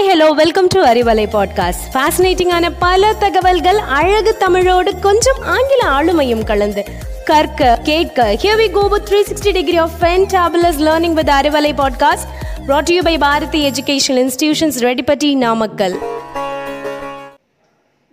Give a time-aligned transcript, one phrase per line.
[0.00, 6.84] Hi hello welcome to Arivalai podcast ஃபேசினேட்டிங்கான பல தகவல்கள் அழகு தமிழோடு கொஞ்சம் ஆங்கில ஆளுமையும் கலந்து
[7.24, 12.26] கற்க கேட்க here we go with 360 degree of fantabulous learning with Arivalai podcast
[12.66, 15.98] brought you by Bharathi educational institutions Reddipatti Namakkal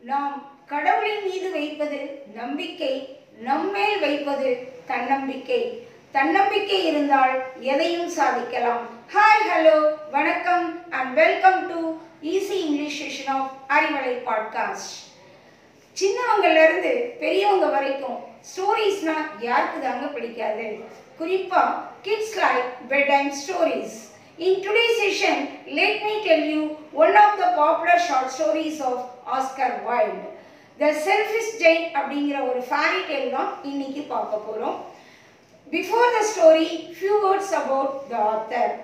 [0.03, 4.57] நாம் கடவுளின் மீது வைப்பது நம்பிக்கை நம்மேல் வைப்பது
[4.87, 5.87] தன்னம்பிக்கை.
[6.11, 8.96] தன்னம்பிக்கை இருந்தால் எதையும் சாதிக்கலாம்.
[9.09, 9.75] ஹாய் ஹலோ
[10.11, 11.79] வணக்கம் and welcome to
[12.31, 14.93] easy English session of Arivalai podcast
[15.97, 18.17] சின்னவங்கள்லருந்து பெரியவங்க வரைக்கும்
[18.49, 20.65] ஸ்டோரிஸ்னால் யாருக்கு தாங்க பிடிக்காது?
[21.19, 22.67] குறிப்பாக kids like
[23.07, 23.95] bedtime stories
[24.39, 25.41] in today session
[25.77, 26.61] let me tell you
[27.03, 29.01] one of the popular short stories of
[29.37, 30.25] Oscar Wilde
[30.79, 34.77] the selfish giant அப்படிங்கிற ஒரு fairy tale தான் இன்னைக்கு பார்க்க போகிறோம்
[35.71, 38.75] before the story few words about the author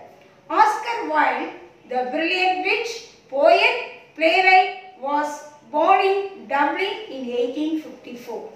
[0.53, 1.51] Oscar Wilde,
[1.89, 2.89] the brilliant wit,
[3.33, 3.77] poet,
[4.17, 5.31] playwright, was
[5.71, 8.51] born in Dublin in 1854.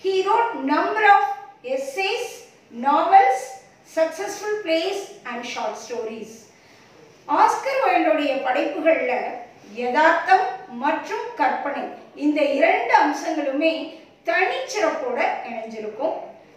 [0.00, 1.22] He wrote number of
[1.66, 2.26] essays,
[2.72, 3.40] novels,
[3.86, 6.30] successful plays and short stories.
[7.28, 9.14] Oscar வைல்டுடைய படைப்புகள்ல
[9.74, 10.46] யதார்த்தம்
[10.82, 11.82] மற்றும் கற்பனை
[12.16, 13.72] இந்த இரண்டு அம்சங்களுமே
[14.26, 16.16] தனிச்சிறப்போட இணைஞ்சிருக்கும்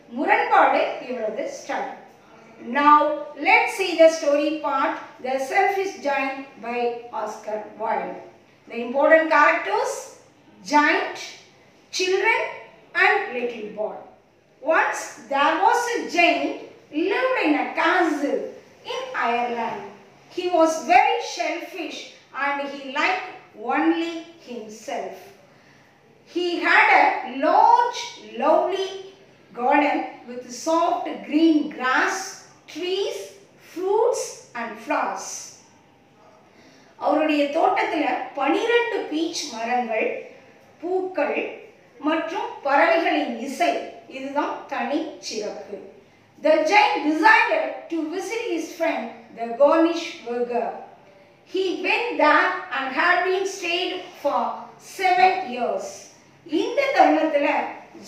[0.10, 1.90] முரண்பாடு இவரது style
[2.62, 2.96] Now
[3.38, 8.17] let's see the story part The self is Giant by Oscar Wilde.
[8.69, 10.21] The important characters
[10.65, 11.19] giant,
[11.91, 12.41] children
[12.95, 13.97] and little boy.
[14.61, 18.55] Once there was a giant lived in a castle
[18.95, 19.91] in Ireland.
[20.31, 25.17] He was very selfish and he liked only himself.
[26.27, 28.01] He had a large,
[28.39, 29.15] lovely
[29.53, 33.36] garden with soft green grass, trees,
[33.77, 35.33] fruits and flowers
[36.99, 40.09] அவருடைய தோட்டத்தில் பனிரெண்டு beach மரங்கள்
[40.83, 41.37] பூக்கள்
[42.01, 43.73] மற்றும் பறவைகளின் இசை
[44.09, 45.77] இதுதான் தனி சிறப்பு
[46.43, 49.05] The giant decided to visit his friend,
[49.35, 50.67] the Gornish burger.
[51.51, 54.41] He went there and had been stayed for
[54.91, 55.87] seven years.
[56.47, 57.49] இந்த தருணத்தில்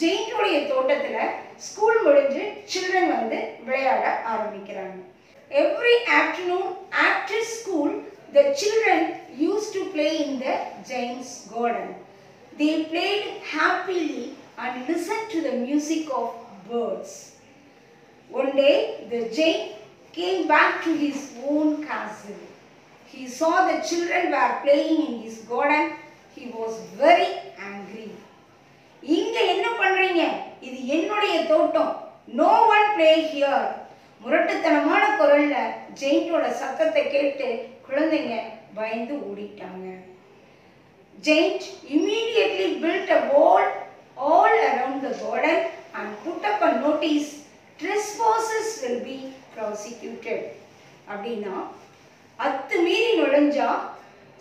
[0.00, 1.23] ஜெயினுடைய தோட்டத்தில்
[1.59, 4.99] ஸ்கூல் முடிஞ்சு சில்ட்ரன் வந்து விளையாட ஆரம்பிக்கிறாங்க
[5.52, 6.70] Every afternoon
[7.08, 7.94] after school
[8.36, 9.08] the children
[9.44, 10.56] use to play in the
[10.92, 11.94] giant's garden
[12.54, 14.09] they played happily
[14.64, 16.34] and listen to the music of
[16.72, 17.20] birds
[18.30, 18.76] One day,
[19.12, 19.58] the Jain
[20.14, 22.40] came back to his own castle.
[23.09, 25.84] He saw the children were playing in his garden.
[26.38, 27.28] He was very
[27.68, 28.08] angry.
[29.04, 30.22] இங்க என்ன பண்றீங்க
[30.62, 31.92] இது என்னுடைய தோட்டம்
[32.34, 33.68] no one play here
[34.22, 35.37] முரட்டுத்தனமான குரல்ல
[36.01, 37.49] ஜெயின்டோட சத்தத்தை கேட்டு
[37.89, 38.37] குழந்தைங்க
[38.75, 39.87] பயந்து ஓடிட்டாங்க
[41.19, 43.65] Giant immediately built a wall
[44.17, 45.56] all around the garden
[45.95, 47.29] and put up a notice
[47.79, 49.17] trespassers will be
[49.55, 50.41] prosecuted.
[51.11, 51.55] அப்படின்னா
[52.39, 53.69] அத்துமீறி நுழைஞ்சா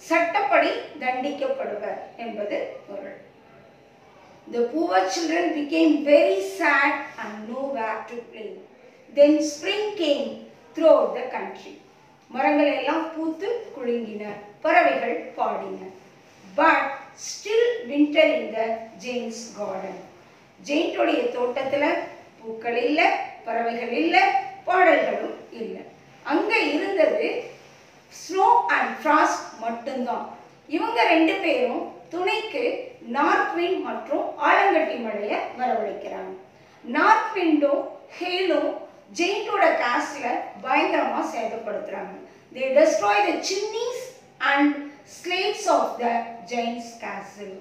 [0.02, 0.72] சட்டப்படி
[1.04, 2.58] தண்டிக்கப்படுவர் என்பது
[2.88, 3.18] பொருள்
[4.48, 8.52] The poor children became very sad and nowhere to play.
[9.10, 10.30] Then spring came
[10.78, 11.74] through the country
[12.30, 14.24] மரங்கள் எல்லாம் பூத்து குலுங்கின
[14.64, 15.80] பறவைகள் பாடின.
[16.60, 16.86] But
[17.28, 18.62] still winter in the
[19.04, 20.00] giant's garden
[20.60, 21.90] ஜெயின்டோடைய தோட்டத்தில்
[22.40, 23.08] பூக்கள் இல்லை
[23.46, 24.24] பறவைகள் இல்லை
[24.68, 25.84] பாடல்களும் இல்லை.
[26.32, 27.28] அங்கே இருந்தது
[28.14, 30.26] ஸ்னோ அண்ட் ஃப்ராஸ்ட் மட்டும்தான்.
[30.76, 31.84] இவங்க ரெண்டு பேரும்
[32.14, 32.64] துணைக்கு
[33.16, 36.34] நார்த் விண்ட் மற்றும் ஆலங்கட்டி மழையை வரவழைக்கிறாங்க.
[36.84, 37.84] நார்த் விண்டும்
[38.18, 38.70] ஹேலும்
[39.16, 40.28] ஜெயின்டோட காஸ்ட்ல
[40.66, 42.14] பயங்கரமா சேதப்படுத்துறாங்க.
[42.56, 44.04] They destroy the chimneys
[44.52, 44.76] and
[45.18, 46.06] slates of the
[46.54, 47.58] giant's castle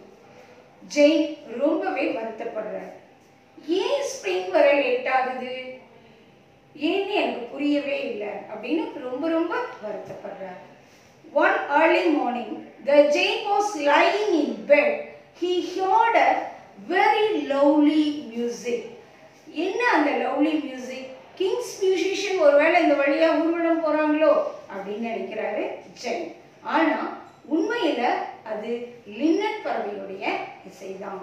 [0.94, 1.26] giant
[1.62, 2.92] ரொம்பவே வருத்தப்படுறார்.
[3.80, 5.54] ஏன் ஸ்ப்ரிங் வர லேட் ஆகுது?
[6.74, 10.60] ஏன்னு எனக்கு புரியவே இல்லை அப்படின்னு ரொம்ப ரொம்ப வருத்தப்படுறார்.
[11.44, 12.56] One early morning
[12.88, 14.94] the giant was lying in bed
[15.40, 16.28] he heard a
[16.92, 18.86] very lovely music
[19.64, 20.95] என்ன அந்த லவ்லி மியூசிக்
[21.36, 24.32] கிங்ஸ் மியூசிஷியன் ஒருவேளை இந்த வழியா ஊர்வலம் போறாங்களோ
[24.74, 25.64] அப்படின்னு நினைக்கிறாரு
[26.02, 26.26] ஜெயின்
[26.62, 26.98] ஆனா
[27.50, 28.02] உண்மையில
[28.44, 28.70] அது
[29.18, 30.24] லின்னட் பறவையுடைய
[30.68, 31.22] இசைதான்.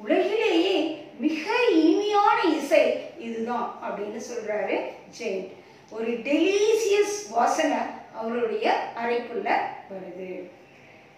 [0.00, 0.74] உலகிலேயே
[1.18, 2.82] மிக இனிமையான இசை
[3.18, 4.76] இதுதான் அப்படின்னு சொல்றாரு
[5.18, 5.46] ஜெயின்
[5.90, 7.78] ஒரு டெலிசியஸ் வாசனை
[8.14, 8.66] அவருடைய
[9.02, 9.48] அறைக்குள்ள
[9.90, 10.30] வருது.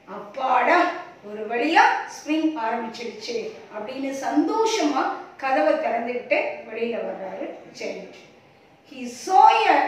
[0.08, 0.78] அப்பாடா
[1.30, 1.84] ஒரு வழியா
[2.14, 3.36] ஸ்ப்ரிங் ஆரம்பிச்சிருச்சு
[3.74, 5.02] அப்படின்னு சந்தோஷமா
[5.40, 6.38] கதவை திறந்துக்கிட்டு
[6.68, 7.46] வெளியில வர்றாரு
[7.80, 8.10] giant
[8.92, 9.42] he saw
[9.74, 9.78] a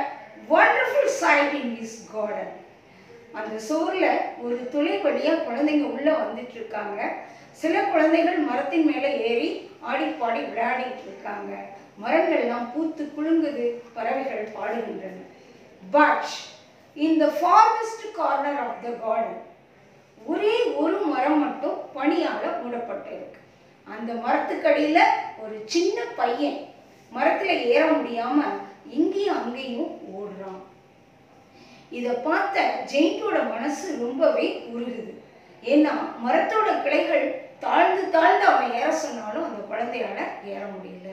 [0.53, 2.53] wonderful sight in his garden
[3.41, 4.07] அந்த சோர்ல
[4.45, 7.01] ஒரு துளி வழியா குழந்தைங்க உள்ள வந்துட்டு இருக்காங்க.
[7.61, 9.49] சில குழந்தைகள் மரத்தின் மேலே ஏறி
[9.91, 11.53] ஆடி பாடி விளையாடிட்டு இருக்காங்க.
[12.03, 13.65] மரங்கள்லாம் பூத்து குலுங்குது
[13.97, 15.19] பறவைகள் பாடுகின்றன.
[15.97, 16.31] But
[17.07, 19.41] in the forest corner of the garden
[20.33, 23.42] ஒரே ஒரு மரம் மட்டும் பனியால் மூடப்பட்டிருக்கு.
[24.03, 25.03] அந்த மரத்துக்கடியில்
[25.43, 26.57] ஒரு சின்ன பையன்
[27.13, 28.55] மரத்தில் ஏற முடியாமல்
[28.99, 30.61] இங்கேயும் அங்கேயும் ஓடுறான்.
[31.97, 35.13] இதை பார்த்த ஜெயிண்டோட மனசு ரொம்பவே உருகுது.
[35.63, 35.93] ஏன்னா
[36.25, 37.27] மரத்தோட கிளைகள்
[37.65, 40.19] தாழ்ந்து தாழ்ந்து அவன் ஏற சொன்னாலும் அந்த குழந்தையால
[40.55, 41.11] ஏற முடியல.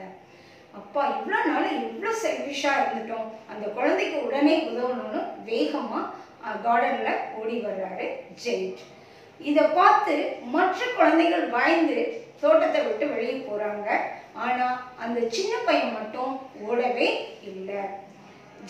[0.78, 3.28] அப்பா இவ்வளோ நாள் இவ்வளோ செல்ஃபிஷாக இருந்துட்டோம்.
[3.52, 5.20] அந்த குழந்தைக்கு உடனே உதவணும்னு
[5.50, 8.08] வேகமாக கார்டனில் ஓடி வர்றாரு
[8.44, 8.82] ஜெயிட்
[9.40, 10.14] இதை பார்த்து
[10.54, 12.00] மற்ற குழந்தைகள் பயந்து
[12.42, 13.88] தோட்டத்தை விட்டு வெளியே போகிறாங்க
[14.44, 16.32] ஆனால் அந்த சின்ன பையன் மட்டும்
[16.68, 17.08] ஓடவே
[17.50, 17.82] இல்லை.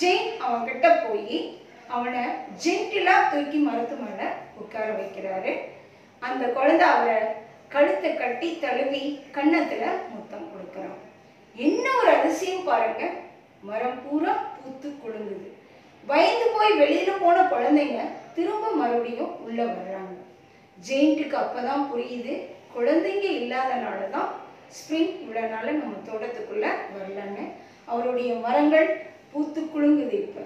[0.00, 1.36] ஜெயின் அவன் கிட்ட போய்
[1.96, 2.22] அவனை
[2.64, 4.26] ஜென்டிலாக தூக்கி மரத்து மேலே
[4.62, 5.52] உட்கார வைக்கிறாரு.
[6.28, 7.18] அந்த குழந்தை அவரை
[7.74, 9.02] கழுத்தை கட்டி தழுவி
[9.36, 10.98] கன்னத்துல முத்தம் கொடுக்குறான்.
[11.56, 13.04] என்ன ஒரு அதிசயம் பாருங்க.
[13.68, 15.48] மரம் பூரா பூத்து குழுங்குது
[16.10, 18.00] பயந்து போய் வெளியில போன குழந்தைங்க
[18.36, 20.14] திரும்ப மறுபடியும் உள்ள வர்றாங்க.
[20.78, 22.34] ஜெயிண்ட்டுக்கு அப்பதான் புரியுது.
[22.74, 24.30] குழந்தைங்க இல்லாதனால தான்
[24.70, 27.44] ஸ்ப்ரிங் இவ்வளோ நாள் நம்ம தோட்டத்துக்குள்ள வரலன்னு
[27.88, 28.88] அவருடைய மரங்கள்
[29.32, 30.42] பூத்து குலுங்குது இப்போ.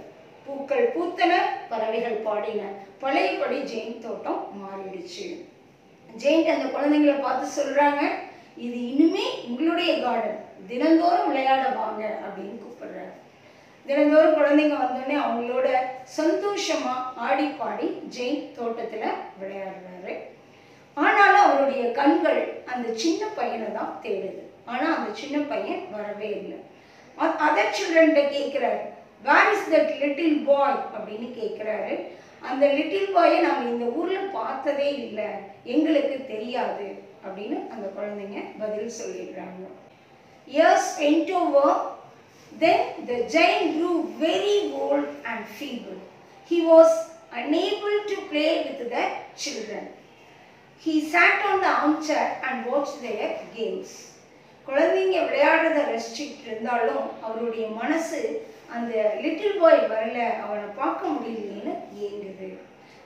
[0.46, 1.32] பூக்கள் பூத்தன
[1.68, 2.62] பறவைகள் பாடின.
[3.02, 5.26] பழையபடி ஜெயின் தோட்டம் மாறிடுச்சு.
[6.08, 8.02] ஜெயிண்ட் அந்த குழந்தைங்களை பார்த்து சொல்றாங்க
[8.56, 13.14] இது இனிமே உங்களுடைய கார்டன் தினந்தோறும் விளையாட வாங்க அப்படின்னு கூப்பிடுறாங்க
[13.86, 15.68] தினந்தோறும் குழந்தைங்க வந்தோடனே அவங்களோட
[16.18, 16.94] சந்தோஷமா
[17.26, 17.86] ஆடி பாடி
[18.16, 19.04] ஜெயின் தோட்டத்துல
[19.40, 20.14] விளையாடுறாரு.
[21.02, 22.40] ஆனாலும் அவருடைய கண்கள்
[22.72, 24.42] அந்த சின்ன பையனை தான் தேடுது.
[24.72, 26.58] ஆனால் அந்த சின்ன பையன் வரவே இல்லை.
[27.46, 28.82] அதர் சில்ட்ரன்கிட்ட கேட்குறாரு
[29.28, 31.94] where is that little boy அப்படின்னு கேட்குறாரு.
[32.50, 35.28] அந்த லிட்டில் பாயை நாங்கள் இந்த ஊரில் பார்த்ததே இல்லை.
[35.74, 36.86] எங்களுக்கு தெரியாது
[37.26, 39.62] அப்படின்னு அந்த குழந்தைங்க பதில் சொல்லிடுறாங்க.
[40.54, 41.68] Years went over
[42.62, 43.94] then the giant grew
[44.24, 44.56] very
[44.86, 46.00] old and feeble.
[46.50, 46.96] He was
[47.42, 49.06] unable to play with the
[49.44, 49.88] children
[50.80, 53.92] he sat on the armchair and watched their games.
[54.66, 58.20] குழந்தைங்க விளையாடுறத ரசிச்சுட்டு இருந்தாலும் அவருடைய மனசு
[58.74, 58.92] அந்த
[59.24, 61.72] லிட்டில் பாய் வரல அவனை பார்க்க முடியலையேன்னு
[62.06, 62.48] ஏங்குது.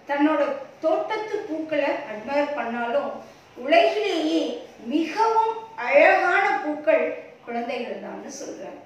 [0.09, 0.41] தன்னோட
[0.85, 3.11] தோட்டத்து பூக்களை அட்மயர் பண்ணாலும்
[3.57, 4.43] உலகிலேயே
[4.93, 5.55] மிகவும்
[5.87, 7.05] அழகான பூக்கள்
[7.47, 8.79] குழந்தைகள் தான் சொல்கிறேன்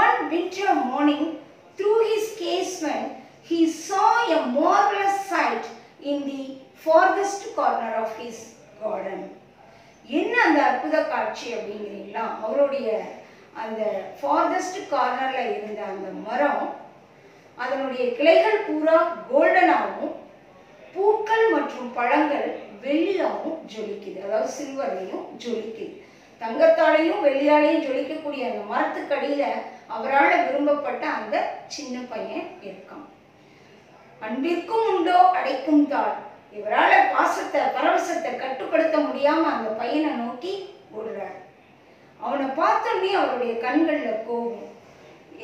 [0.00, 1.30] one winter morning
[1.78, 3.06] through his casement
[3.48, 5.64] he saw a marvelous sight
[6.10, 6.42] in the
[6.84, 8.44] farthest corner of his
[8.82, 9.36] garden
[10.08, 12.24] என்ன அந்த அற்புத காட்சி அப்படிங்கிறீங்களா?
[12.42, 12.88] அவருடைய
[13.54, 13.82] அந்த
[14.20, 16.76] ஃபார்தஸ்ட் கார்னரில் இருந்த அந்த மரம்
[17.56, 20.14] அதனுடைய கிளைகள் பூரா கோல்டனாகவும்
[20.94, 24.18] பூக்கள் மற்றும் பழங்கள் வெள்ளியாகவும் ஜொலிக்குது.
[24.24, 25.94] அதாவது சில்வர்லையும் ஜொலிக்குது.
[26.40, 31.36] தங்கத்தாலையும் வெள்ளியாலையும் ஜொலிக்கக்கூடிய அந்த மரத்துக்கடியில் அவரால் விரும்பப்பட்ட அந்த
[31.66, 33.08] சின்ன பையன் இருக்கான்.
[34.20, 36.23] அன்பிற்கும் உண்டோ அடைக்கும் தாள்.
[36.58, 40.52] இவரால் பாசத்தை பரவசத்தை கட்டுப்படுத்த முடியாம அந்த பையனை நோக்கி
[40.98, 41.38] ஓடுறார்.
[42.24, 44.68] அவனை பார்த்தோன்னே அவருடைய கண்களில் கோபம்.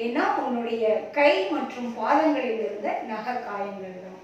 [0.05, 0.85] ஏன்னா அவனுடைய
[1.19, 4.21] கை மற்றும் பாதங்களில் இருந்த நகை காயங்கள் தான்.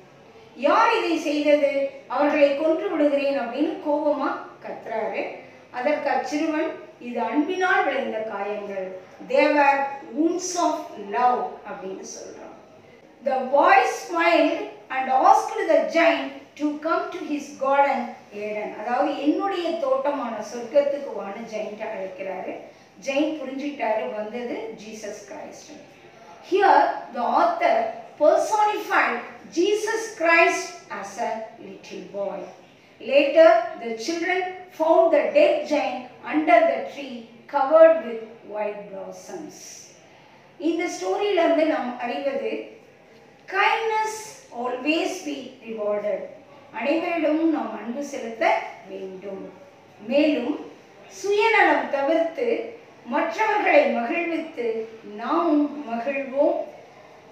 [0.67, 1.73] யார் இதை செய்தது?
[2.15, 4.29] அவர்களை கொன்று விடுகிறேன் அப்படின்னு கோபமா
[4.65, 5.23] கத்துறாரு.
[5.79, 6.71] அதற்கு அச்சிறுவன்
[7.07, 8.87] இது அன்பினால் விளைந்த காயங்கள்.
[9.35, 9.81] தேவர்
[10.17, 12.57] wounds ஆஃப் லவ் அப்படின்னு சொல்றான்.
[13.25, 14.51] The boy smile
[14.95, 18.02] and asked the giant to come to his garden
[18.42, 18.70] Eden.
[18.82, 22.54] அதாவது என்னுடைய தோட்டமான சொர்க்கத்துக்கு வான்னு ஜெயிண்ட் அழைக்கிறாரு
[23.00, 25.72] ஜெயிண்ட் புரிஞ்சுக்கிட்டாரு வந்தது Jesus Christ
[26.46, 26.78] Here
[27.14, 27.76] the author
[28.18, 29.18] personified
[29.52, 32.40] Jesus Christ as a little boy.
[33.02, 33.50] Later
[33.84, 34.40] the children
[34.72, 37.16] found the dead giant under the tree
[37.48, 39.56] covered with white blossoms.
[40.60, 42.52] இந்த ஸ்டோரியில இருந்து நாம் அறிவது
[43.50, 44.20] kindness
[44.64, 45.38] always be
[45.70, 46.26] rewarded
[46.75, 49.53] அனைவரிடமும் நாம் அன்பு செலுத்த வேண்டும்.
[50.07, 50.71] மேலும்
[51.09, 56.57] சுயநலம் தவிர்த்து மற்றவர்களை மகிழ்வித்து நாமும் மகிழ்வோம்.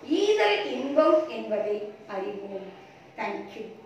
[0.03, 2.67] ஈதல் இன்பம் என்பதை அறிவோம்.
[3.17, 3.84] தேங்க்யூ